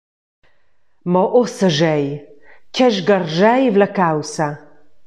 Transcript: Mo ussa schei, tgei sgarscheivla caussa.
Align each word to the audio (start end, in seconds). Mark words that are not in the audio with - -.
Mo 1.11 1.23
ussa 1.41 1.69
schei, 1.77 2.07
tgei 2.73 2.91
sgarscheivla 2.95 3.87
caussa. 3.97 4.47